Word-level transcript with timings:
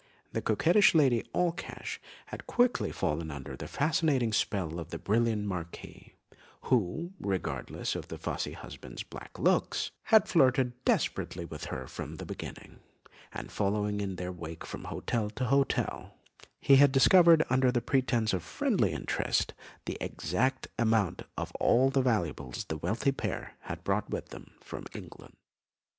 The 0.33 0.41
coquettish 0.41 0.95
Lady 0.95 1.21
Allcash 1.31 1.99
had 2.25 2.47
quickly 2.47 2.91
fallen 2.91 3.29
under 3.29 3.55
the 3.55 3.67
fascinating 3.67 4.33
spell 4.33 4.79
of 4.79 4.89
the 4.89 4.97
brilliant 4.97 5.45
Marquis, 5.45 6.15
who, 6.63 7.13
regardless 7.19 7.93
of 7.95 8.07
the 8.07 8.17
fussy 8.17 8.53
husband's 8.53 9.03
black 9.03 9.37
looks, 9.37 9.91
had 10.05 10.27
flirted 10.27 10.73
desperately 10.85 11.45
with 11.45 11.65
her 11.65 11.85
from 11.85 12.15
the 12.15 12.25
beginning; 12.25 12.79
and, 13.31 13.51
following 13.51 14.01
in 14.01 14.15
their 14.15 14.31
wake 14.31 14.65
from 14.65 14.85
hotel 14.85 15.29
to 15.29 15.45
hotel, 15.45 16.15
he 16.59 16.77
had 16.77 16.91
discovered 16.91 17.43
under 17.51 17.71
the 17.71 17.79
pretence 17.79 18.33
of 18.33 18.41
friendly 18.41 18.93
interest, 18.93 19.53
the 19.85 19.99
exact 20.01 20.67
amount 20.79 21.21
of 21.37 21.51
all 21.59 21.91
the 21.91 22.01
valuables 22.01 22.63
the 22.69 22.77
wealthy 22.77 23.11
pair 23.11 23.53
had 23.65 23.83
brought 23.83 24.09
with 24.09 24.29
them 24.29 24.55
from 24.61 24.83
England. 24.95 25.35